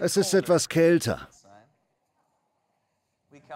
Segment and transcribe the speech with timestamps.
[0.00, 1.28] Es ist etwas kälter.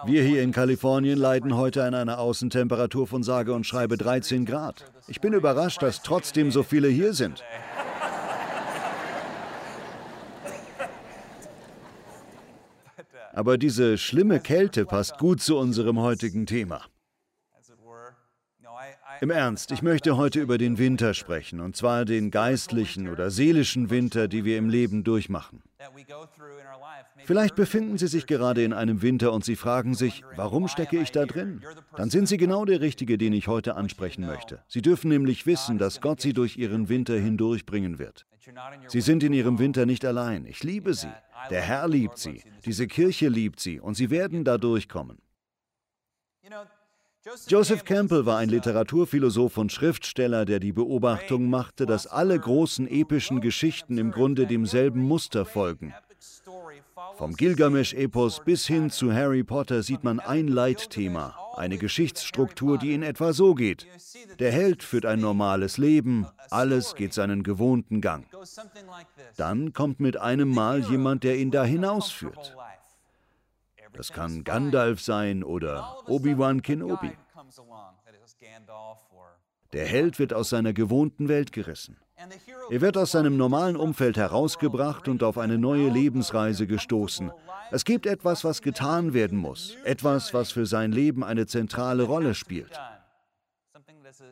[0.05, 4.85] Wir hier in Kalifornien leiden heute an einer Außentemperatur von sage und schreibe 13 Grad.
[5.07, 7.43] Ich bin überrascht, dass trotzdem so viele hier sind.
[13.33, 16.85] Aber diese schlimme Kälte passt gut zu unserem heutigen Thema.
[19.21, 23.91] Im Ernst, ich möchte heute über den Winter sprechen, und zwar den geistlichen oder seelischen
[23.91, 25.61] Winter, die wir im Leben durchmachen.
[27.25, 31.11] Vielleicht befinden Sie sich gerade in einem Winter und Sie fragen sich, warum stecke ich
[31.11, 31.61] da drin?
[31.95, 34.63] Dann sind Sie genau der Richtige, den ich heute ansprechen möchte.
[34.67, 38.25] Sie dürfen nämlich wissen, dass Gott Sie durch Ihren Winter hindurchbringen wird.
[38.87, 40.47] Sie sind in Ihrem Winter nicht allein.
[40.47, 41.13] Ich liebe Sie.
[41.51, 42.41] Der Herr liebt Sie.
[42.65, 45.19] Diese Kirche liebt Sie und Sie werden da durchkommen.
[47.47, 53.41] Joseph Campbell war ein Literaturphilosoph und Schriftsteller, der die Beobachtung machte, dass alle großen epischen
[53.41, 55.93] Geschichten im Grunde demselben Muster folgen.
[57.15, 63.03] Vom Gilgamesch-Epos bis hin zu Harry Potter sieht man ein Leitthema, eine Geschichtsstruktur, die in
[63.03, 63.85] etwa so geht.
[64.39, 68.25] Der Held führt ein normales Leben, alles geht seinen gewohnten Gang.
[69.37, 72.55] Dann kommt mit einem Mal jemand, der ihn da hinausführt.
[73.93, 77.11] Das kann Gandalf sein oder Obi-Wan Kenobi.
[79.73, 81.97] Der Held wird aus seiner gewohnten Welt gerissen.
[82.69, 87.31] Er wird aus seinem normalen Umfeld herausgebracht und auf eine neue Lebensreise gestoßen.
[87.71, 92.35] Es gibt etwas, was getan werden muss, etwas, was für sein Leben eine zentrale Rolle
[92.35, 92.79] spielt.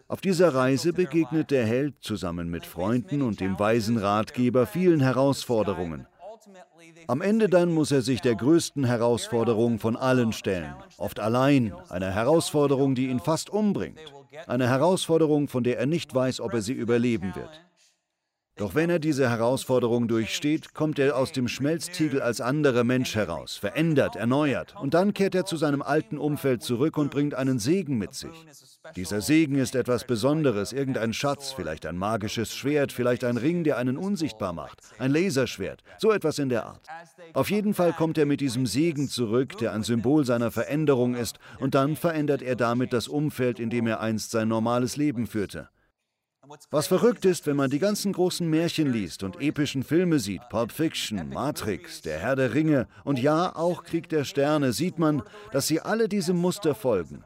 [0.07, 6.05] Auf dieser Reise begegnet der Held zusammen mit Freunden und dem weisen Ratgeber vielen Herausforderungen.
[7.07, 12.13] Am Ende dann muss er sich der größten Herausforderung von allen stellen, oft allein, eine
[12.13, 14.13] Herausforderung, die ihn fast umbringt,
[14.47, 17.61] eine Herausforderung, von der er nicht weiß, ob er sie überleben wird.
[18.59, 23.55] Doch wenn er diese Herausforderung durchsteht, kommt er aus dem Schmelztiegel als anderer Mensch heraus,
[23.55, 27.97] verändert, erneuert, und dann kehrt er zu seinem alten Umfeld zurück und bringt einen Segen
[27.97, 28.45] mit sich.
[28.97, 33.77] Dieser Segen ist etwas Besonderes, irgendein Schatz, vielleicht ein magisches Schwert, vielleicht ein Ring, der
[33.77, 36.85] einen unsichtbar macht, ein Laserschwert, so etwas in der Art.
[37.33, 41.39] Auf jeden Fall kommt er mit diesem Segen zurück, der ein Symbol seiner Veränderung ist,
[41.59, 45.69] und dann verändert er damit das Umfeld, in dem er einst sein normales Leben führte.
[46.71, 50.71] Was verrückt ist, wenn man die ganzen großen Märchen liest und epischen Filme sieht, Pulp
[50.71, 55.21] Fiction, Matrix, Der Herr der Ringe und ja, auch Krieg der Sterne, sieht man,
[55.51, 57.23] dass sie alle diesem Muster folgen.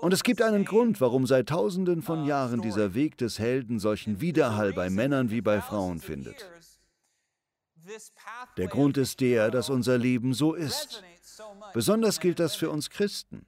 [0.00, 4.20] Und es gibt einen Grund, warum seit Tausenden von Jahren dieser Weg des Helden solchen
[4.20, 6.36] Widerhall bei Männern wie bei Frauen findet.
[8.56, 11.02] Der Grund ist der, dass unser Leben so ist.
[11.72, 13.46] Besonders gilt das für uns Christen.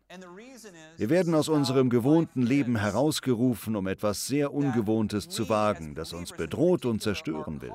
[0.97, 6.33] Wir werden aus unserem gewohnten Leben herausgerufen, um etwas sehr Ungewohntes zu wagen, das uns
[6.33, 7.75] bedroht und zerstören will.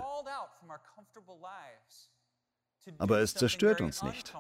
[2.98, 4.34] Aber es zerstört uns nicht.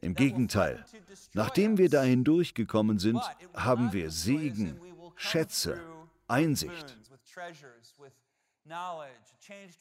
[0.00, 0.84] Im Gegenteil,
[1.32, 3.20] nachdem wir dahin durchgekommen sind,
[3.54, 4.80] haben wir Segen,
[5.16, 5.80] Schätze,
[6.28, 6.96] Einsicht.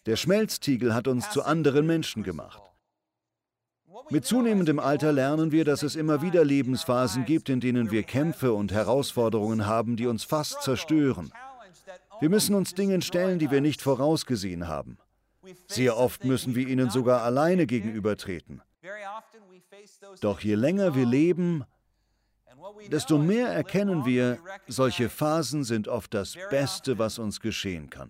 [0.05, 2.61] Der Schmelztiegel hat uns zu anderen Menschen gemacht.
[4.09, 8.53] Mit zunehmendem Alter lernen wir, dass es immer wieder Lebensphasen gibt, in denen wir Kämpfe
[8.53, 11.31] und Herausforderungen haben, die uns fast zerstören.
[12.19, 14.97] Wir müssen uns Dingen stellen, die wir nicht vorausgesehen haben.
[15.67, 18.61] Sehr oft müssen wir ihnen sogar alleine gegenübertreten.
[20.21, 21.63] Doch je länger wir leben,
[22.91, 28.09] desto mehr erkennen wir, solche Phasen sind oft das Beste, was uns geschehen kann.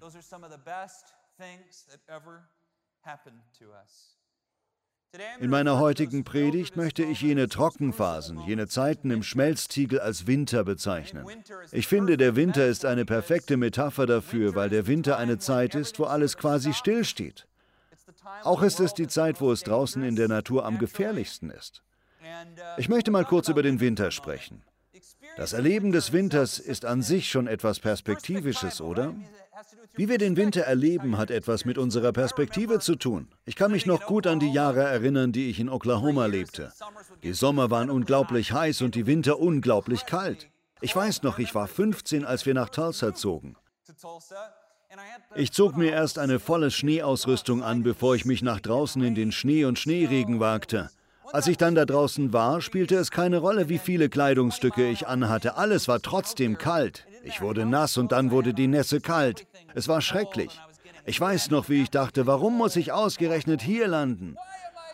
[5.39, 11.25] In meiner heutigen Predigt möchte ich jene Trockenphasen, jene Zeiten im Schmelztiegel als Winter bezeichnen.
[11.71, 15.99] Ich finde, der Winter ist eine perfekte Metapher dafür, weil der Winter eine Zeit ist,
[15.99, 17.47] wo alles quasi stillsteht.
[18.43, 21.83] Auch ist es die Zeit, wo es draußen in der Natur am gefährlichsten ist.
[22.77, 24.63] Ich möchte mal kurz über den Winter sprechen.
[25.37, 29.15] Das Erleben des Winters ist an sich schon etwas Perspektivisches, oder?
[29.95, 33.27] Wie wir den Winter erleben, hat etwas mit unserer Perspektive zu tun.
[33.45, 36.71] Ich kann mich noch gut an die Jahre erinnern, die ich in Oklahoma lebte.
[37.23, 40.49] Die Sommer waren unglaublich heiß und die Winter unglaublich kalt.
[40.81, 43.55] Ich weiß noch, ich war 15, als wir nach Tulsa zogen.
[45.35, 49.31] Ich zog mir erst eine volle Schneeausrüstung an, bevor ich mich nach draußen in den
[49.31, 50.89] Schnee und Schneeregen wagte.
[51.33, 55.55] Als ich dann da draußen war, spielte es keine Rolle, wie viele Kleidungsstücke ich anhatte.
[55.57, 57.06] Alles war trotzdem kalt.
[57.23, 59.47] Ich wurde nass und dann wurde die Nässe kalt.
[59.73, 60.59] Es war schrecklich.
[61.05, 64.35] Ich weiß noch, wie ich dachte, warum muss ich ausgerechnet hier landen?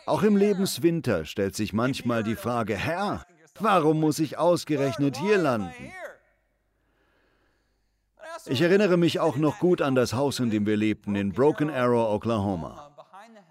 [0.06, 3.24] Auch im Lebenswinter stellt sich manchmal die Frage, Herr,
[3.58, 5.92] warum muss ich ausgerechnet hier landen?
[8.46, 11.70] Ich erinnere mich auch noch gut an das Haus, in dem wir lebten, in Broken
[11.70, 12.90] Arrow, Oklahoma.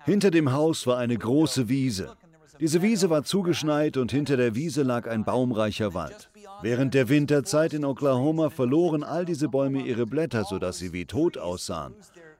[0.06, 2.16] Hinter dem Haus war eine große Wiese.
[2.64, 6.30] Diese Wiese war zugeschneit und hinter der Wiese lag ein baumreicher Wald.
[6.62, 11.38] Während der Winterzeit in Oklahoma verloren all diese Bäume ihre Blätter, sodass sie wie tot
[11.38, 11.94] aussahen.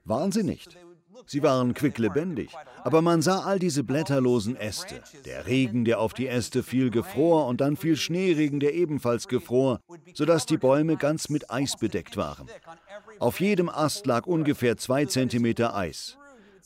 [0.06, 0.78] Waren sie nicht.
[1.26, 2.52] Sie waren quicklebendig,
[2.86, 5.02] aber man sah all diese blätterlosen Äste.
[5.26, 9.82] Der Regen, der auf die Äste fiel, gefror und dann fiel Schneeregen, der ebenfalls gefror,
[10.14, 12.48] sodass die Bäume ganz mit Eis bedeckt waren.
[13.20, 16.18] Auf jedem Ast lag ungefähr zwei Zentimeter Eis.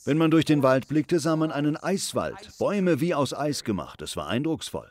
[0.04, 4.00] Wenn man durch den Wald blickte, sah man einen Eiswald, Bäume wie aus Eis gemacht.
[4.02, 4.88] Es war eindrucksvoll.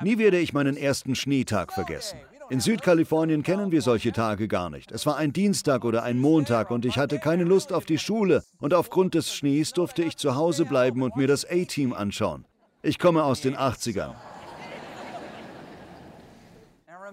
[0.00, 2.18] Nie werde ich meinen ersten Schneetag vergessen.
[2.50, 4.90] In Südkalifornien kennen wir solche Tage gar nicht.
[4.90, 8.42] Es war ein Dienstag oder ein Montag und ich hatte keine Lust auf die Schule
[8.58, 12.46] und aufgrund des Schnees durfte ich zu Hause bleiben und mir das A-Team anschauen.
[12.82, 14.14] Ich komme aus den 80ern.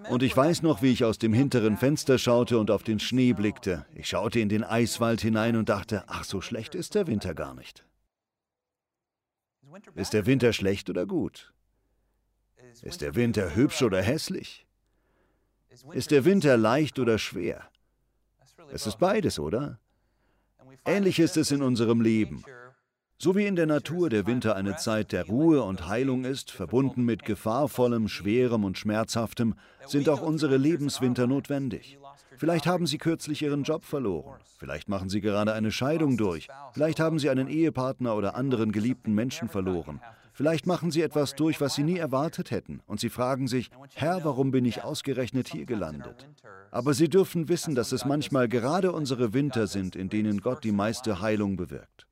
[0.09, 3.33] Und ich weiß noch, wie ich aus dem hinteren Fenster schaute und auf den Schnee
[3.33, 3.85] blickte.
[3.95, 7.55] Ich schaute in den Eiswald hinein und dachte, ach, so schlecht ist der Winter gar
[7.55, 7.85] nicht.
[9.95, 11.53] Ist der Winter schlecht oder gut?
[12.81, 14.65] Ist der Winter hübsch oder hässlich?
[15.91, 17.69] Ist der Winter leicht oder schwer?
[18.71, 19.79] Es ist beides, oder?
[20.85, 22.43] Ähnlich ist es in unserem Leben.
[23.17, 27.03] So wie in der Natur der Winter eine Zeit der Ruhe und Heilung ist, verbunden
[27.03, 31.97] mit gefahrvollem, schwerem und schmerzhaftem, sind auch unsere Lebenswinter notwendig.
[32.37, 34.39] Vielleicht haben Sie kürzlich Ihren Job verloren.
[34.57, 36.49] Vielleicht machen Sie gerade eine Scheidung durch.
[36.73, 40.01] Vielleicht haben Sie einen Ehepartner oder anderen geliebten Menschen verloren.
[40.33, 44.25] Vielleicht machen Sie etwas durch, was Sie nie erwartet hätten, und Sie fragen sich, Herr,
[44.25, 46.27] warum bin ich ausgerechnet hier gelandet?
[46.71, 50.73] Aber Sie dürfen wissen, dass es manchmal gerade unsere Winter sind, in denen Gott die
[50.73, 52.04] meiste Heilung bewirkt.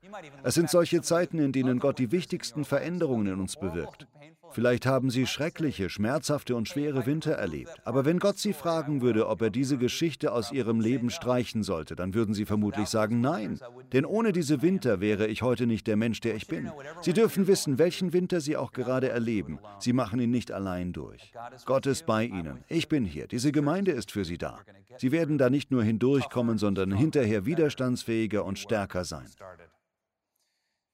[0.44, 4.08] Es sind solche Zeiten, in denen Gott die wichtigsten Veränderungen in uns bewirkt.
[4.54, 7.74] Vielleicht haben Sie schreckliche, schmerzhafte und schwere Winter erlebt.
[7.86, 11.96] Aber wenn Gott Sie fragen würde, ob er diese Geschichte aus Ihrem Leben streichen sollte,
[11.96, 13.60] dann würden Sie vermutlich sagen Nein.
[13.94, 16.72] Denn ohne diese Winter wäre ich heute nicht der Mensch, der ich bin.
[17.02, 19.58] Sie dürfen wissen, welchen Winter Sie auch gerade erleben.
[19.80, 21.34] Sie machen ihn nicht allein durch.
[21.66, 22.64] Gott ist bei Ihnen.
[22.68, 23.26] Ich bin hier.
[23.26, 24.60] Diese Gemeinde ist für Sie da.
[24.98, 29.26] Sie werden da nicht nur hindurchkommen, sondern hinterher widerstandsfähiger und stärker sein.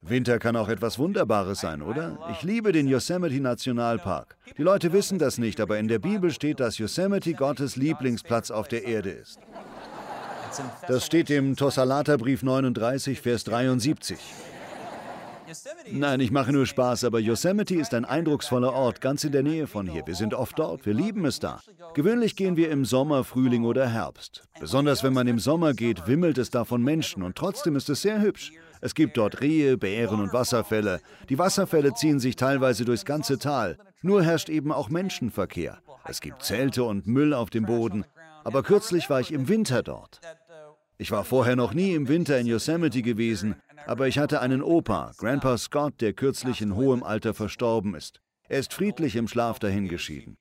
[0.02, 2.18] Winter kann auch etwas Wunderbares sein, oder?
[2.32, 4.38] Ich liebe den Yosemite Nationalpark.
[4.58, 8.70] Die Leute wissen das nicht, aber in der Bibel steht, dass Yosemite Gottes Lieblingsplatz auf
[8.70, 9.40] der Erde ist.
[10.88, 14.18] Das steht im Tosalaterbrief 39, Vers 73.
[15.92, 19.68] Nein, ich mache nur Spaß, aber Yosemite ist ein eindrucksvoller Ort, ganz in der Nähe
[19.68, 20.06] von hier.
[20.06, 21.60] Wir sind oft dort, wir lieben es da.
[21.94, 24.44] Gewöhnlich gehen wir im Sommer, Frühling oder Herbst.
[24.60, 28.02] Besonders wenn man im Sommer geht, wimmelt es da von Menschen und trotzdem ist es
[28.02, 28.54] sehr hübsch.
[28.82, 31.02] Es gibt dort Rehe, Bären und Wasserfälle.
[31.30, 33.78] Die Wasserfälle ziehen sich teilweise durchs ganze Tal.
[34.02, 35.80] Nur herrscht eben auch Menschenverkehr.
[36.06, 38.06] Es gibt Zelte und Müll auf dem Boden.
[38.44, 40.22] Aber kürzlich war ich im Winter dort.
[40.98, 43.56] Ich war vorher noch nie im Winter in Yosemite gewesen,
[43.86, 48.22] aber ich hatte einen Opa, Grandpa Scott, der kürzlich in hohem Alter verstorben ist.
[48.48, 50.38] Er ist friedlich im Schlaf dahingeschieden.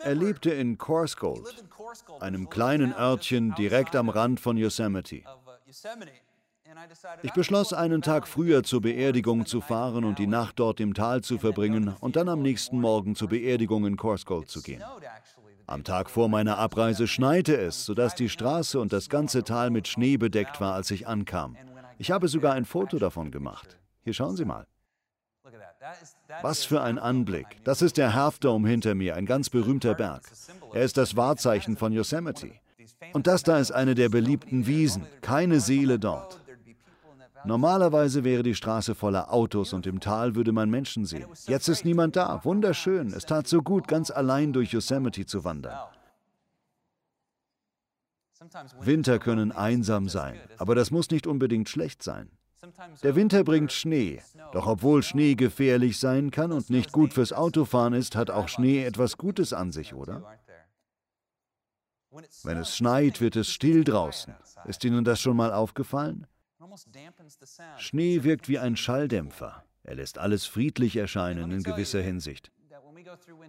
[0.00, 1.64] Er lebte in Corscold,
[2.20, 5.22] einem kleinen Örtchen direkt am Rand von Yosemite.
[7.22, 11.22] Ich beschloss, einen Tag früher zur Beerdigung zu fahren und die Nacht dort im Tal
[11.22, 14.82] zu verbringen und dann am nächsten Morgen zur Beerdigung in Corscold zu gehen.
[15.66, 19.88] Am Tag vor meiner Abreise schneite es, sodass die Straße und das ganze Tal mit
[19.88, 21.56] Schnee bedeckt war, als ich ankam.
[21.98, 23.78] Ich habe sogar ein Foto davon gemacht.
[24.02, 24.66] Hier schauen Sie mal.
[26.42, 27.46] Was für ein Anblick.
[27.64, 30.22] Das ist der Half Dome hinter mir, ein ganz berühmter Berg.
[30.72, 32.52] Er ist das Wahrzeichen von Yosemite.
[33.12, 35.06] Und das da ist eine der beliebten Wiesen.
[35.20, 36.40] Keine Seele dort.
[37.44, 41.26] Normalerweise wäre die Straße voller Autos und im Tal würde man Menschen sehen.
[41.46, 42.42] Jetzt ist niemand da.
[42.44, 43.12] Wunderschön.
[43.12, 45.78] Es tat so gut, ganz allein durch Yosemite zu wandern.
[48.80, 52.30] Winter können einsam sein, aber das muss nicht unbedingt schlecht sein.
[53.02, 57.94] Der Winter bringt Schnee, doch obwohl Schnee gefährlich sein kann und nicht gut fürs Autofahren
[57.94, 60.22] ist, hat auch Schnee etwas Gutes an sich, oder?
[62.44, 64.34] Wenn es schneit, wird es still draußen.
[64.66, 66.26] Ist Ihnen das schon mal aufgefallen?
[67.76, 69.64] Schnee wirkt wie ein Schalldämpfer.
[69.82, 72.50] Er lässt alles friedlich erscheinen in gewisser Hinsicht.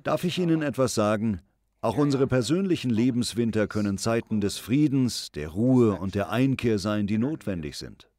[0.03, 1.41] Darf ich Ihnen etwas sagen?
[1.81, 7.19] Auch unsere persönlichen Lebenswinter können Zeiten des Friedens, der Ruhe und der Einkehr sein, die
[7.19, 8.10] notwendig sind.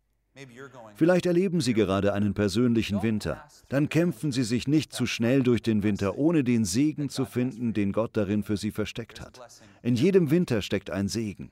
[0.97, 3.45] Vielleicht erleben Sie gerade einen persönlichen Winter.
[3.69, 7.73] Dann kämpfen Sie sich nicht zu schnell durch den Winter, ohne den Segen zu finden,
[7.73, 9.40] den Gott darin für Sie versteckt hat.
[9.83, 11.50] In jedem Winter steckt ein Segen.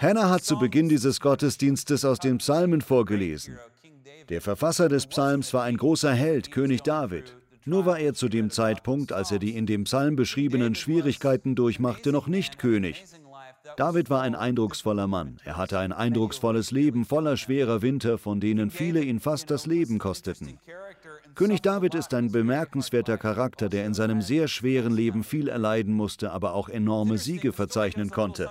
[0.00, 3.58] Hannah hat zu Beginn dieses Gottesdienstes aus den Psalmen vorgelesen.
[4.28, 7.36] Der Verfasser des Psalms war ein großer Held, König David.
[7.64, 12.12] Nur war er zu dem Zeitpunkt, als er die in dem Psalm beschriebenen Schwierigkeiten durchmachte,
[12.12, 13.04] noch nicht König.
[13.76, 15.38] David war ein eindrucksvoller Mann.
[15.44, 19.98] Er hatte ein eindrucksvolles Leben voller schwerer Winter, von denen viele ihn fast das Leben
[19.98, 20.58] kosteten.
[21.34, 26.32] König David ist ein bemerkenswerter Charakter, der in seinem sehr schweren Leben viel erleiden musste,
[26.32, 28.50] aber auch enorme Siege verzeichnen konnte.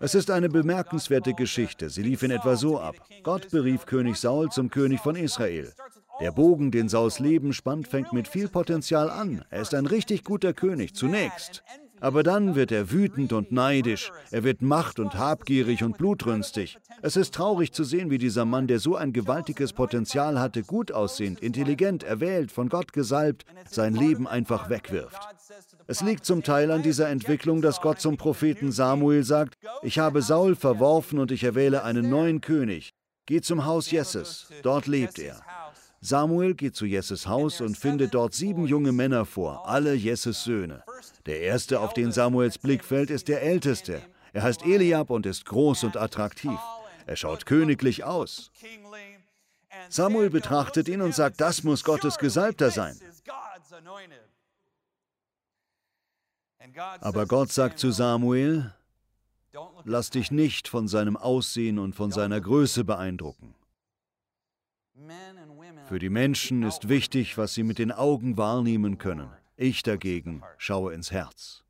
[0.00, 1.90] Es ist eine bemerkenswerte Geschichte.
[1.90, 2.94] Sie lief in etwa so ab.
[3.22, 5.72] Gott berief König Saul zum König von Israel.
[6.20, 9.44] Der Bogen, den Sauls Leben spannt, fängt mit viel Potenzial an.
[9.50, 11.62] Er ist ein richtig guter König, zunächst.
[12.02, 14.10] Aber dann wird er wütend und neidisch.
[14.32, 16.76] Er wird macht- und habgierig und blutrünstig.
[17.00, 20.90] Es ist traurig zu sehen, wie dieser Mann, der so ein gewaltiges Potenzial hatte, gut
[20.90, 25.20] aussehend, intelligent, erwählt, von Gott gesalbt, sein Leben einfach wegwirft.
[25.86, 30.22] Es liegt zum Teil an dieser Entwicklung, dass Gott zum Propheten Samuel sagt, ich habe
[30.22, 32.94] Saul verworfen und ich erwähle einen neuen König.
[33.26, 35.40] Geh zum Haus Jesses, dort lebt er.
[36.04, 40.82] Samuel geht zu Jesses Haus und findet dort sieben junge Männer vor, alle Jesses Söhne.
[41.26, 44.02] Der erste, auf den Samuels Blick fällt, ist der älteste.
[44.32, 46.58] Er heißt Eliab und ist groß und attraktiv.
[47.06, 48.50] Er schaut königlich aus.
[49.90, 52.98] Samuel betrachtet ihn und sagt, das muss Gottes Gesalbter sein.
[57.00, 58.74] Aber Gott sagt zu Samuel,
[59.84, 63.54] lass dich nicht von seinem Aussehen und von seiner Größe beeindrucken.
[65.92, 69.28] Für die Menschen ist wichtig, was sie mit den Augen wahrnehmen können.
[69.56, 71.64] Ich dagegen schaue ins Herz.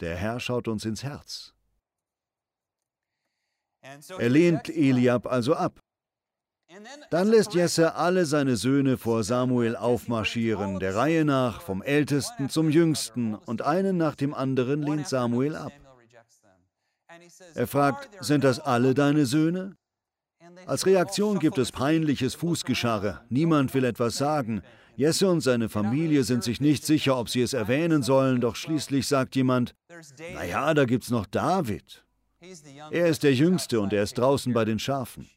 [0.00, 1.54] Der Herr schaut uns ins Herz.
[3.82, 5.78] Er lehnt Eliab also ab.
[7.10, 12.68] Dann lässt Jesse alle seine Söhne vor Samuel aufmarschieren, der Reihe nach, vom Ältesten zum
[12.68, 15.72] Jüngsten, und einen nach dem anderen lehnt Samuel ab.
[17.54, 19.76] Er fragt, sind das alle deine Söhne?
[20.66, 23.22] Als Reaktion gibt es peinliches Fußgescharre.
[23.28, 24.62] Niemand will etwas sagen.
[24.96, 29.06] Jesse und seine Familie sind sich nicht sicher, ob sie es erwähnen sollen, doch schließlich
[29.06, 29.74] sagt jemand,
[30.34, 32.04] naja, da gibt's noch David.
[32.90, 35.28] Er ist der Jüngste und er ist draußen bei den Schafen.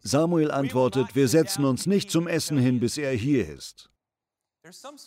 [0.00, 3.90] Samuel antwortet, wir setzen uns nicht zum Essen hin, bis er hier ist.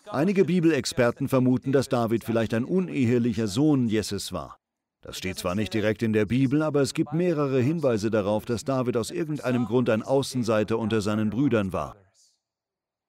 [0.08, 4.61] Einige Bibelexperten vermuten, dass David vielleicht ein unehelicher Sohn Jesses war.
[5.02, 8.64] Das steht zwar nicht direkt in der Bibel, aber es gibt mehrere Hinweise darauf, dass
[8.64, 11.96] David aus irgendeinem Grund ein Außenseiter unter seinen Brüdern war.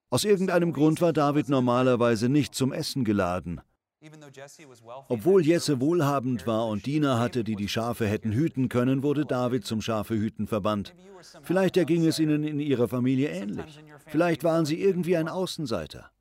[0.09, 3.61] Aus irgendeinem Grund war David normalerweise nicht zum Essen geladen.
[5.09, 9.65] Obwohl Jesse wohlhabend war und Diener hatte, die die Schafe hätten hüten können, wurde David
[9.65, 10.95] zum Schafehüten verbannt.
[11.43, 13.81] Vielleicht erging es ihnen in ihrer Familie ähnlich.
[14.07, 16.12] Vielleicht waren sie irgendwie ein Außenseiter.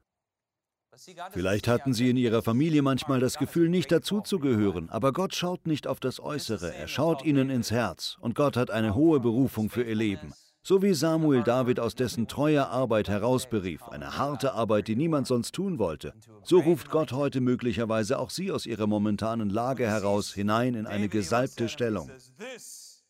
[1.31, 5.87] Vielleicht hatten sie in ihrer Familie manchmal das Gefühl, nicht dazuzugehören, aber Gott schaut nicht
[5.87, 8.17] auf das Äußere, er schaut ihnen ins Herz.
[8.19, 10.33] Und Gott hat eine hohe Berufung für ihr Leben.
[10.63, 15.55] So wie Samuel David aus dessen treuer Arbeit herausberief, eine harte Arbeit, die niemand sonst
[15.55, 20.75] tun wollte, so ruft Gott heute möglicherweise auch sie aus ihrer momentanen Lage heraus hinein
[20.75, 22.11] in eine gesalbte Stellung.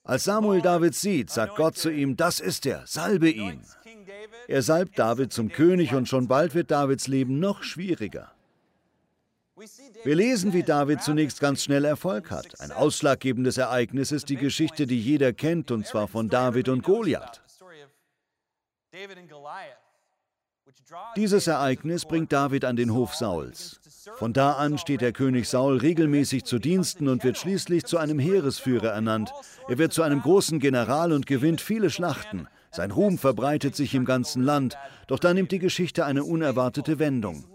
[0.04, 3.62] Als Samuel David sieht, sagt Gott zu ihm, das ist er, salbe ihn.
[4.48, 8.32] Er salbt David zum König und schon bald wird Davids Leben noch schwieriger.
[10.04, 12.60] Wir lesen, wie David zunächst ganz schnell Erfolg hat.
[12.60, 17.42] Ein ausschlaggebendes Ereignis ist die Geschichte, die jeder kennt, und zwar von David und Goliath.
[21.16, 23.80] Dieses Ereignis bringt David an den Hof Sauls.
[24.18, 28.20] Von da an steht der König Saul regelmäßig zu Diensten und wird schließlich zu einem
[28.20, 29.32] Heeresführer ernannt.
[29.68, 32.48] Er wird zu einem großen General und gewinnt viele Schlachten.
[32.72, 37.46] Sein Ruhm verbreitet sich im ganzen Land, doch dann nimmt die Geschichte eine unerwartete Wendung.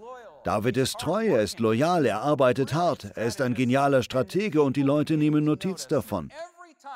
[0.44, 4.76] David ist treu, er ist loyal, er arbeitet hart, er ist ein genialer Stratege und
[4.76, 6.30] die Leute nehmen Notiz davon.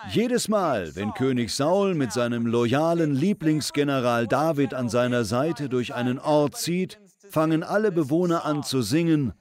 [0.09, 6.19] Jedes Mal, wenn König Saul mit seinem loyalen Lieblingsgeneral David an seiner Seite durch einen
[6.19, 9.33] Ort zieht, fangen alle Bewohner an zu singen,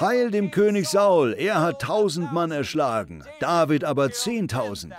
[0.00, 4.94] Heil dem König Saul, er hat tausend Mann erschlagen, David aber zehntausend.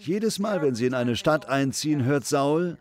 [0.00, 2.78] Jedes Mal, wenn sie in eine Stadt einziehen, hört Saul,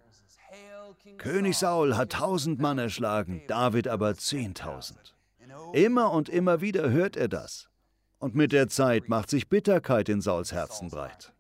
[1.18, 5.16] König Saul hat tausend Mann erschlagen, David aber zehntausend.
[5.74, 7.70] Immer und immer wieder hört er das.
[8.20, 11.34] Und mit der Zeit macht sich Bitterkeit in Sauls Herzen breit.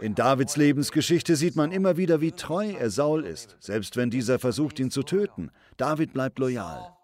[0.00, 4.38] In Davids Lebensgeschichte sieht man immer wieder, wie treu er Saul ist, selbst wenn dieser
[4.38, 5.50] versucht, ihn zu töten.
[5.76, 6.94] David bleibt loyal.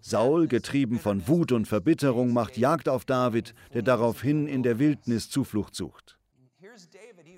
[0.00, 5.28] Saul, getrieben von Wut und Verbitterung, macht Jagd auf David, der daraufhin in der Wildnis
[5.28, 6.16] Zuflucht sucht.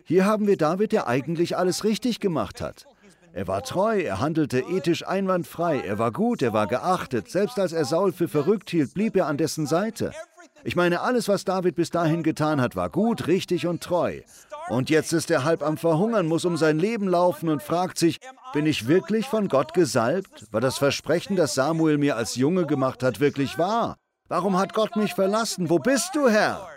[0.05, 2.87] Hier haben wir David, der eigentlich alles richtig gemacht hat.
[3.35, 7.31] Er war treu, er handelte ethisch einwandfrei, er war gut, er war geachtet.
[7.31, 10.13] Selbst als er Saul für verrückt hielt, blieb er an dessen Seite.
[10.65, 14.21] Ich meine, alles, was David bis dahin getan hat, war gut, richtig und treu.
[14.69, 18.21] Und jetzt ist er halb am Verhungern, muss um sein Leben laufen und fragt sich,
[18.53, 20.47] bin ich wirklich von Gott gesalbt?
[20.53, 23.97] War das Versprechen, das Samuel mir als Junge gemacht hat, wirklich wahr?
[24.29, 25.69] Warum hat Gott mich verlassen?
[25.69, 26.69] Wo bist du, Herr?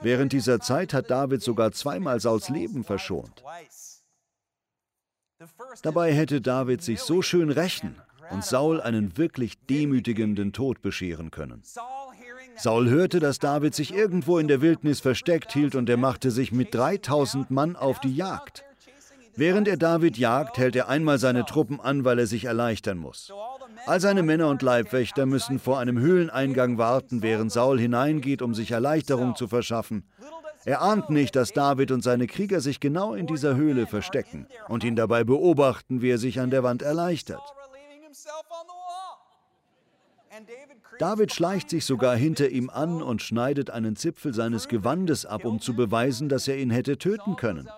[0.00, 3.42] Während dieser Zeit hat David sogar zweimal Sauls Leben verschont.
[5.82, 11.62] Dabei hätte David sich so schön rächen und Saul einen wirklich demütigenden Tod bescheren können.
[12.56, 16.50] Saul hörte, dass David sich irgendwo in der Wildnis versteckt hielt und er machte sich
[16.50, 18.64] mit 3000 Mann auf die Jagd.
[19.36, 23.32] Während er David jagt, hält er einmal seine Truppen an, weil er sich erleichtern muss.
[23.86, 28.72] All seine Männer und Leibwächter müssen vor einem Höhleneingang warten, während Saul hineingeht, um sich
[28.72, 30.02] Erleichterung zu verschaffen.
[30.64, 34.82] Er ahnt nicht, dass David und seine Krieger sich genau in dieser Höhle verstecken und
[34.82, 37.54] ihn dabei beobachten, wie er sich an der Wand erleichtert.
[40.98, 45.60] David schleicht sich sogar hinter ihm an und schneidet einen Zipfel seines Gewandes ab, um
[45.60, 47.68] zu beweisen, dass er ihn hätte töten können.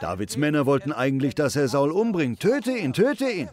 [0.00, 2.40] Davids Männer wollten eigentlich, dass er Saul umbringt.
[2.40, 3.48] Töte ihn, töte ihn.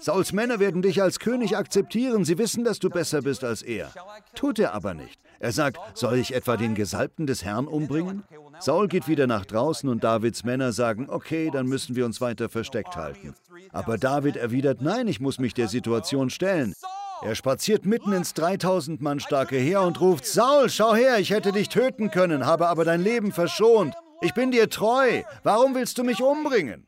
[0.00, 2.24] Sauls Männer werden dich als König akzeptieren.
[2.24, 3.92] Sie wissen, dass du besser bist als er.
[4.34, 5.20] Tut er aber nicht.
[5.38, 8.24] Er sagt, soll ich etwa den Gesalbten des Herrn umbringen?
[8.58, 12.48] Saul geht wieder nach draußen und Davids Männer sagen, okay, dann müssen wir uns weiter
[12.48, 13.34] versteckt halten.
[13.70, 16.74] Aber David erwidert, nein, ich muss mich der Situation stellen.
[17.22, 21.52] Er spaziert mitten ins 3000 Mann starke Heer und ruft, Saul, schau her, ich hätte
[21.52, 23.94] dich töten können, habe aber dein Leben verschont.
[24.20, 25.22] Ich bin dir treu.
[25.44, 26.86] Warum willst du mich umbringen?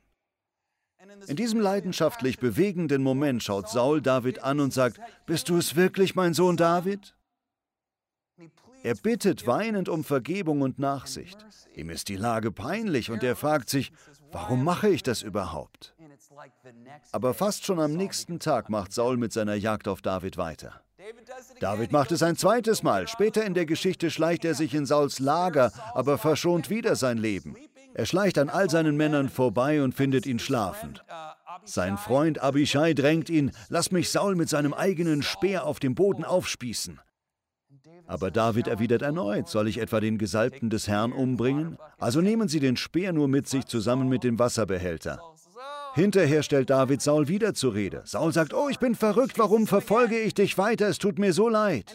[1.29, 6.17] In diesem leidenschaftlich bewegenden Moment schaut Saul David an und sagt, Bist du es wirklich,
[6.17, 7.14] mein Sohn David?
[8.83, 11.38] Er bittet weinend um Vergebung und Nachsicht.
[11.75, 13.93] Ihm ist die Lage peinlich und er fragt sich,
[14.35, 15.95] warum mache ich das überhaupt?
[17.12, 20.81] Aber fast schon am nächsten Tag macht Saul mit seiner Jagd auf David weiter.
[21.61, 23.09] David macht es ein zweites Mal.
[23.09, 27.57] Später in der Geschichte schleicht er sich in Sauls Lager, aber verschont wieder sein Leben.
[27.95, 31.05] Er schleicht an all seinen Männern vorbei und findet ihn schlafend.
[31.64, 36.25] Sein Freund Abishai drängt ihn, lass mich Saul mit seinem eigenen Speer auf dem Boden
[36.25, 37.00] aufspießen.
[38.06, 41.79] Aber David erwidert erneut, soll ich etwa den Gesalbten des Herrn umbringen?
[41.98, 45.20] Also nehmen Sie den Speer nur mit sich zusammen mit dem Wasserbehälter.
[45.94, 48.02] Hinterher stellt David Saul wieder zur Rede.
[48.05, 50.88] Saul sagt, oh, ich bin verrückt, warum verfolge ich dich weiter?
[50.88, 51.94] Es tut mir so leid.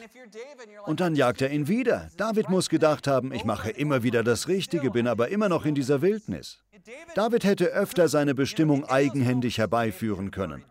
[0.85, 2.09] Und dann jagt er ihn wieder.
[2.15, 5.75] David muss gedacht haben, ich mache immer wieder das Richtige, bin aber immer noch in
[5.75, 6.59] dieser Wildnis.
[7.13, 10.63] David hätte öfter seine Bestimmung eigenhändig herbeiführen können.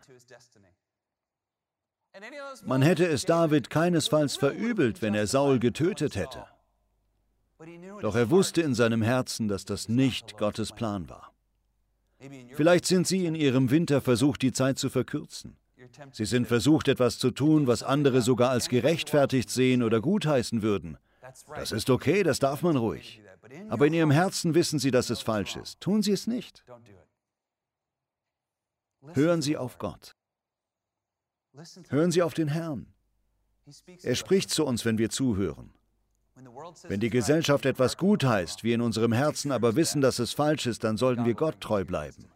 [2.65, 6.45] Man hätte es David keinesfalls verübelt, wenn er Saul getötet hätte.
[8.01, 11.33] Doch er wusste in seinem Herzen, dass das nicht Gottes Plan war.
[12.55, 15.57] Vielleicht sind Sie in Ihrem Winter versucht, die Zeit zu verkürzen.
[16.13, 20.99] Sie sind versucht, etwas zu tun, was andere sogar als gerechtfertigt sehen oder gutheißen würden.
[21.55, 23.23] Das ist okay, das darf man ruhig.
[23.69, 25.81] Aber in Ihrem Herzen wissen Sie, dass es falsch ist.
[25.81, 26.65] Tun Sie es nicht.
[29.15, 30.15] Hören Sie auf Gott.
[31.89, 32.87] Hören Sie auf den Herrn.
[34.03, 35.73] Er spricht zu uns, wenn wir zuhören.
[36.89, 40.67] Wenn die Gesellschaft etwas gut heißt, wir in unserem Herzen aber wissen, dass es falsch
[40.67, 42.31] ist, dann sollten wir Gott treu bleiben.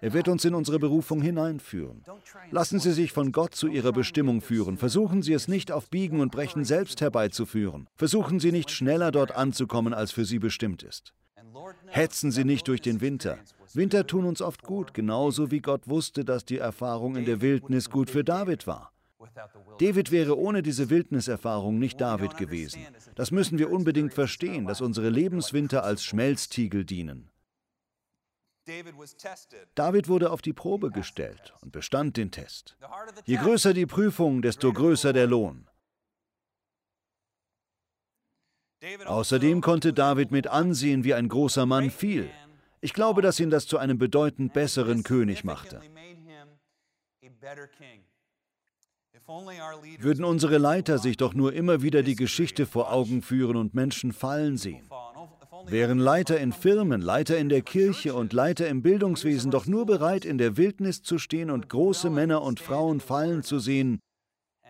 [0.00, 2.04] Er wird uns in unsere Berufung hineinführen.
[2.50, 4.76] Lassen Sie sich von Gott zu Ihrer Bestimmung führen.
[4.76, 7.88] Versuchen Sie es nicht auf Biegen und Brechen selbst herbeizuführen.
[7.96, 11.14] Versuchen Sie nicht schneller dort anzukommen, als für Sie bestimmt ist.
[11.88, 13.38] Hetzen Sie nicht durch den Winter.
[13.74, 17.90] Winter tun uns oft gut, genauso wie Gott wusste, dass die Erfahrung in der Wildnis
[17.90, 18.92] gut für David war.
[19.78, 22.86] David wäre ohne diese Wildniserfahrung nicht David gewesen.
[23.14, 27.30] Das müssen wir unbedingt verstehen, dass unsere Lebenswinter als Schmelztiegel dienen.
[29.74, 32.76] David wurde auf die Probe gestellt und bestand den Test.
[33.24, 35.69] Je größer die Prüfung, desto größer der Lohn.
[39.04, 42.30] Außerdem konnte David mit ansehen, wie ein großer Mann fiel.
[42.80, 45.80] Ich glaube, dass ihn das zu einem bedeutend besseren König machte.
[49.98, 54.12] Würden unsere Leiter sich doch nur immer wieder die Geschichte vor Augen führen und Menschen
[54.12, 54.88] fallen sehen.
[55.66, 60.24] Wären Leiter in Firmen, Leiter in der Kirche und Leiter im Bildungswesen doch nur bereit,
[60.24, 64.00] in der Wildnis zu stehen und große Männer und Frauen fallen zu sehen,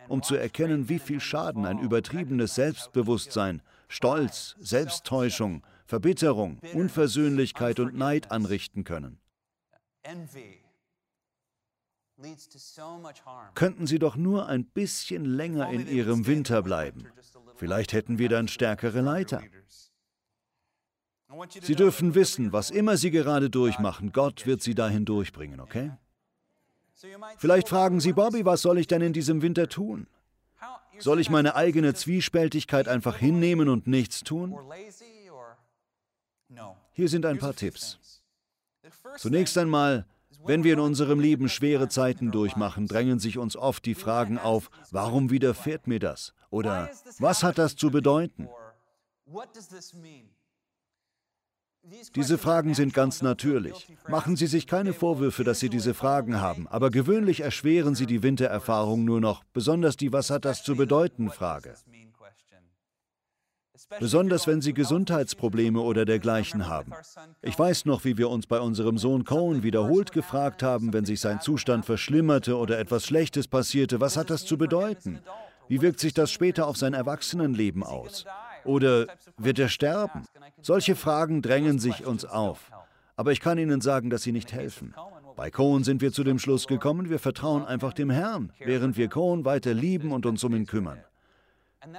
[0.08, 8.30] um zu erkennen, wie viel Schaden ein übertriebenes Selbstbewusstsein, Stolz, Selbsttäuschung, Verbitterung, Unversöhnlichkeit und Neid
[8.30, 9.18] anrichten können.
[13.54, 17.04] Könnten Sie doch nur ein bisschen länger in Ihrem Winter bleiben.
[17.56, 19.42] Vielleicht hätten wir dann stärkere Leiter.
[21.60, 25.90] Sie dürfen wissen, was immer Sie gerade durchmachen, Gott wird Sie dahin durchbringen, okay?
[27.38, 30.06] Vielleicht fragen Sie Bobby, was soll ich denn in diesem Winter tun?
[31.00, 34.56] Soll ich meine eigene Zwiespältigkeit einfach hinnehmen und nichts tun?
[36.92, 37.98] Hier sind ein paar Tipps.
[39.16, 40.06] Zunächst einmal,
[40.44, 44.70] Wenn wir in unserem Leben schwere Zeiten durchmachen, drängen sich uns oft die Fragen auf,
[44.90, 46.32] warum widerfährt mir das?
[46.48, 48.48] Oder was hat das zu bedeuten?
[52.14, 53.88] Diese Fragen sind ganz natürlich.
[54.08, 58.22] Machen Sie sich keine Vorwürfe, dass Sie diese Fragen haben, aber gewöhnlich erschweren sie die
[58.22, 61.74] Wintererfahrung nur noch, besonders die Was hat das zu bedeuten Frage.
[63.98, 66.92] Besonders wenn Sie Gesundheitsprobleme oder dergleichen haben.
[67.42, 71.20] Ich weiß noch, wie wir uns bei unserem Sohn Cohen wiederholt gefragt haben, wenn sich
[71.20, 75.20] sein Zustand verschlimmerte oder etwas Schlechtes passierte, was hat das zu bedeuten?
[75.68, 78.26] Wie wirkt sich das später auf sein Erwachsenenleben aus?
[78.64, 80.24] Oder wird er sterben?
[80.62, 82.70] Solche Fragen drängen sich uns auf.
[83.16, 84.94] Aber ich kann Ihnen sagen, dass sie nicht helfen.
[85.36, 89.08] Bei Cohen sind wir zu dem Schluss gekommen, wir vertrauen einfach dem Herrn, während wir
[89.08, 90.98] Cohen weiter lieben und uns um ihn kümmern.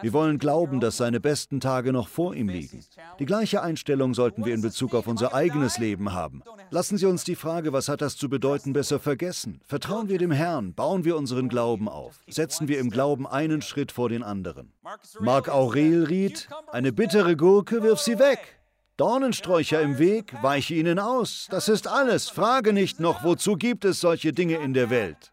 [0.02, 2.86] Wir wollen glauben, dass seine besten Tage noch vor ihm liegen.
[3.20, 6.44] Die gleiche Einstellung sollten wir in Bezug auf unser eigenes Leben haben.
[6.70, 9.60] Lassen Sie uns die Frage, was hat das zu bedeuten, besser vergessen.
[9.66, 13.92] Vertrauen wir dem Herrn, bauen wir unseren Glauben auf, setzen wir im Glauben einen Schritt
[13.92, 14.74] vor den anderen.
[15.20, 18.60] Marc Aurel riet, eine bittere Gurke, wirf sie weg.
[18.98, 21.48] Dornensträucher im Weg, weiche ihnen aus.
[21.50, 22.30] Das ist alles.
[22.30, 25.32] Frage nicht noch, wozu gibt es solche Dinge in der Welt?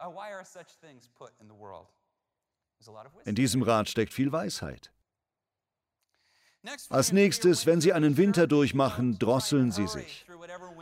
[0.00, 1.88] Why are such things put in the world?
[3.24, 4.92] In diesem Rat steckt viel Weisheit.
[6.90, 10.26] Als nächstes, wenn Sie einen Winter durchmachen, drosseln Sie sich.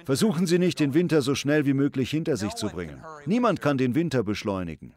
[0.05, 3.05] Versuchen Sie nicht, den Winter so schnell wie möglich hinter sich zu bringen.
[3.27, 4.95] Niemand kann den Winter beschleunigen.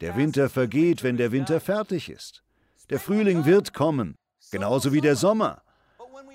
[0.00, 2.42] Der Winter vergeht, wenn der Winter fertig ist.
[2.90, 4.16] Der Frühling wird kommen,
[4.50, 5.62] genauso wie der Sommer.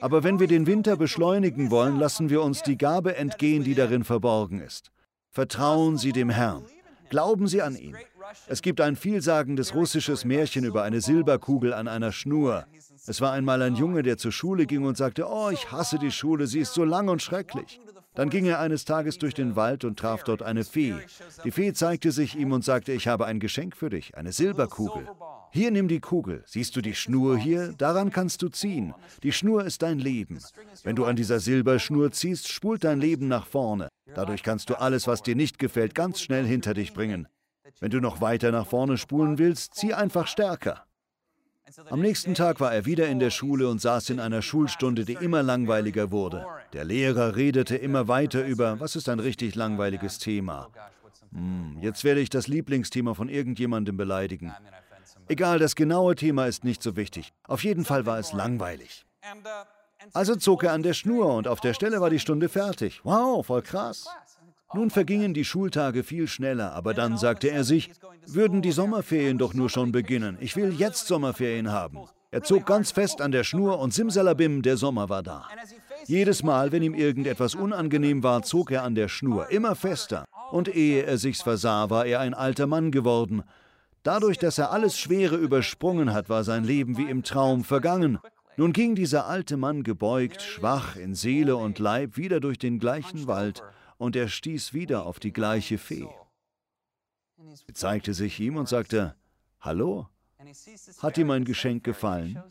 [0.02, 4.04] Aber wenn wir den Winter beschleunigen wollen, lassen wir uns die Gabe entgehen, die darin
[4.04, 4.92] verborgen ist.
[5.30, 6.66] Vertrauen Sie dem Herrn.
[7.10, 7.98] Glauben Sie an ihn.
[8.48, 12.66] Es gibt ein vielsagendes russisches Märchen über eine Silberkugel an einer Schnur.
[13.08, 16.12] Es war einmal ein Junge, der zur Schule ging und sagte, oh, ich hasse die
[16.12, 17.80] Schule, sie ist so lang und schrecklich.
[18.16, 20.96] Dann ging er eines Tages durch den Wald und traf dort eine Fee.
[21.44, 25.08] Die Fee zeigte sich ihm und sagte, ich habe ein Geschenk für dich, eine Silberkugel.
[25.52, 26.44] Hier nimm die Kugel.
[26.46, 27.74] Siehst du die Schnur hier?
[27.78, 28.94] Daran kannst du ziehen.
[29.24, 30.40] Die Schnur ist dein Leben.
[30.84, 33.90] Wenn du an dieser Silberschnur ziehst, spult dein Leben nach vorne.
[34.14, 37.28] Dadurch kannst du alles, was dir nicht gefällt, ganz schnell hinter dich bringen.
[37.80, 40.86] Wenn du noch weiter nach vorne spulen willst, zieh einfach stärker.
[41.90, 45.14] Am nächsten Tag war er wieder in der Schule und saß in einer Schulstunde, die
[45.14, 46.46] immer langweiliger wurde.
[46.74, 50.70] Der Lehrer redete immer weiter über, was ist ein richtig langweiliges Thema.
[51.32, 54.54] Hm, jetzt werde ich das Lieblingsthema von irgendjemandem beleidigen.
[55.28, 57.34] Egal, das genaue Thema ist nicht so wichtig.
[57.48, 59.06] Auf jeden Fall war es langweilig.
[60.14, 63.02] Also zog er an der Schnur und auf der Stelle war die Stunde fertig.
[63.04, 64.08] Wow, voll krass.
[64.74, 67.90] Nun vergingen die Schultage viel schneller, aber dann sagte er sich,
[68.28, 70.38] würden die Sommerferien doch nur schon beginnen.
[70.40, 72.00] Ich will jetzt Sommerferien haben.
[72.32, 75.48] Er zog ganz fest an der Schnur und simsalabim, der Sommer war da.
[76.06, 80.26] Jedes Mal, wenn ihm irgendetwas unangenehm war, zog er an der Schnur, immer fester.
[80.52, 83.42] Und ehe er sich's versah, war er ein alter Mann geworden.
[84.04, 88.20] Dadurch, dass er alles Schwere übersprungen hat, war sein Leben wie im Traum vergangen.
[88.56, 93.26] Nun ging dieser alte Mann gebeugt, schwach in Seele und Leib wieder durch den gleichen
[93.26, 93.64] Wald
[94.00, 96.08] und er stieß wieder auf die gleiche Fee.
[97.38, 99.16] Sie zeigte sich ihm und sagte,
[99.60, 100.08] Hallo,
[101.00, 102.42] hat dir mein Geschenk gefallen?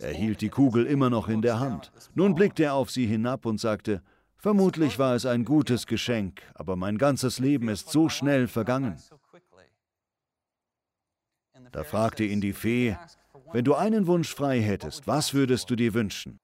[0.00, 1.92] Er hielt die Kugel immer noch in der Hand.
[2.14, 4.02] Nun blickte er auf sie hinab und sagte,
[4.36, 8.96] Vermutlich war es ein gutes Geschenk, aber mein ganzes Leben ist so schnell vergangen.
[11.72, 12.96] Da fragte ihn die Fee,
[13.52, 16.40] wenn du einen Wunsch frei hättest, was würdest du dir wünschen?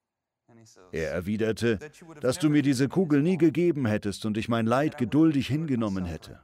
[0.92, 1.78] Er erwiderte,
[2.20, 6.40] dass du mir diese Kugel nie gegeben hättest und ich mein Leid geduldig hingenommen hätte.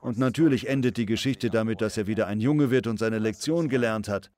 [0.00, 3.68] Und natürlich endet die Geschichte damit, dass er wieder ein Junge wird und seine Lektion
[3.68, 4.30] gelernt hat.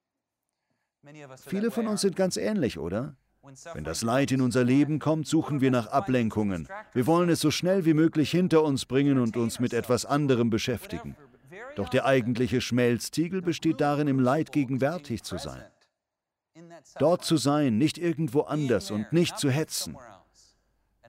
[1.47, 3.16] Viele von uns sind ganz ähnlich, oder?
[3.75, 6.66] Wenn das Leid in unser Leben kommt, suchen wir nach Ablenkungen.
[6.92, 10.51] Wir wollen es so schnell wie möglich hinter uns bringen und uns mit etwas anderem
[10.51, 11.16] beschäftigen.
[11.76, 15.62] Doch der eigentliche Schmelztiegel besteht darin, im Leid gegenwärtig zu sein.
[16.98, 19.96] Dort zu sein, nicht irgendwo anders und nicht zu hetzen.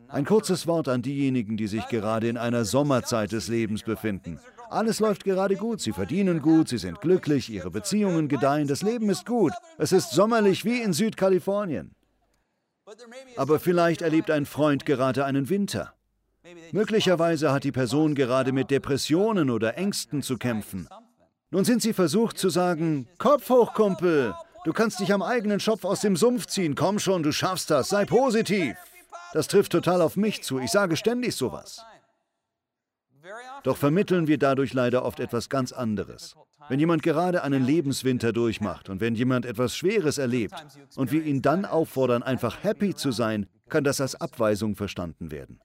[0.10, 4.39] Ein kurzes Wort an diejenigen, die sich gerade in einer Sommerzeit des Lebens befinden.
[4.69, 9.10] Alles läuft gerade gut, sie verdienen gut, sie sind glücklich, ihre Beziehungen gedeihen, das Leben
[9.10, 9.53] ist gut.
[9.77, 11.95] Es ist sommerlich wie in Südkalifornien.
[13.38, 15.97] Aber vielleicht erlebt ein Freund gerade einen Winter.
[16.72, 20.88] Möglicherweise hat die Person gerade mit Depressionen oder Ängsten zu kämpfen.
[21.50, 24.34] Nun sind sie versucht zu sagen, Kopf hoch, Kumpel,
[24.66, 27.90] du kannst dich am eigenen Schopf aus dem Sumpf ziehen, komm schon, du schaffst das,
[27.90, 28.76] sei positiv.
[29.34, 31.86] Das trifft total auf mich zu, ich sage ständig sowas.
[33.64, 36.36] Doch vermitteln wir dadurch leider oft etwas ganz anderes.
[36.70, 40.56] Wenn jemand gerade einen Lebenswinter durchmacht und wenn jemand etwas Schweres erlebt
[40.96, 45.60] und wir ihn dann auffordern, einfach happy zu sein, kann das als Abweisung verstanden werden.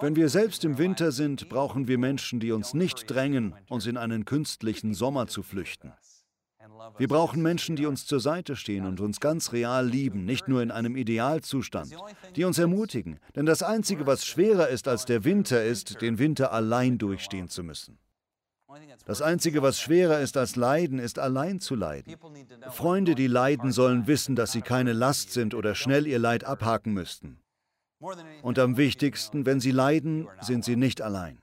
[0.00, 3.96] Wenn wir selbst im Winter sind, brauchen wir Menschen, die uns nicht drängen, uns in
[3.96, 5.92] einen künstlichen Sommer zu flüchten.
[6.98, 10.62] Wir brauchen Menschen, die uns zur Seite stehen und uns ganz real lieben, nicht nur
[10.62, 11.94] in einem Idealzustand,
[12.36, 13.18] die uns ermutigen.
[13.36, 17.62] Denn das Einzige, was schwerer ist als der Winter, ist, den Winter allein durchstehen zu
[17.62, 17.98] müssen.
[19.06, 22.16] Das Einzige, was schwerer ist als Leiden, ist allein zu leiden.
[22.70, 26.92] Freunde, die leiden, sollen wissen, dass sie keine Last sind oder schnell ihr Leid abhaken
[26.92, 27.38] müssten.
[28.42, 31.38] Und am wichtigsten, wenn sie leiden, sind sie nicht allein.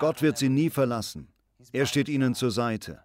[0.00, 1.28] Gott wird sie nie verlassen.
[1.72, 3.00] Er steht ihnen zur Seite.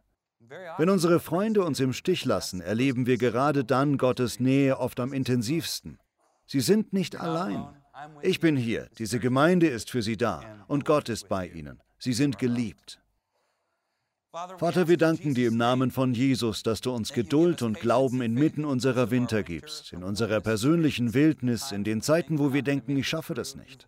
[0.77, 5.13] Wenn unsere Freunde uns im Stich lassen, erleben wir gerade dann Gottes Nähe oft am
[5.13, 5.97] intensivsten.
[6.45, 7.65] Sie sind nicht allein.
[8.21, 11.81] Ich bin hier, diese Gemeinde ist für sie da und Gott ist bei ihnen.
[11.97, 12.99] Sie sind geliebt.
[14.57, 18.65] Vater, wir danken dir im Namen von Jesus, dass du uns Geduld und Glauben inmitten
[18.65, 23.35] unserer Winter gibst, in unserer persönlichen Wildnis, in den Zeiten, wo wir denken, ich schaffe
[23.35, 23.87] das nicht.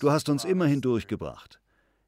[0.00, 1.60] Du hast uns immer hindurchgebracht.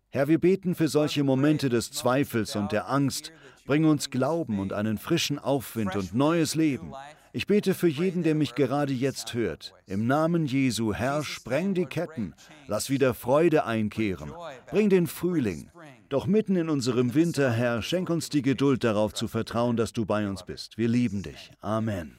[0.08, 3.30] Herr, wir beten für solche Momente des Zweifels und der Angst,
[3.66, 6.94] Bring uns Glauben und einen frischen Aufwind und neues Leben.
[7.36, 9.74] Ich bete für jeden, der mich gerade jetzt hört.
[9.86, 12.32] Im Namen Jesu, Herr, spreng die Ketten.
[12.66, 14.32] Lass wieder Freude einkehren.
[14.70, 15.68] Bring den Frühling.
[16.08, 20.06] Doch mitten in unserem Winter, Herr, schenk uns die Geduld darauf zu vertrauen, dass du
[20.06, 20.78] bei uns bist.
[20.78, 21.50] Wir lieben dich.
[21.60, 22.16] Amen.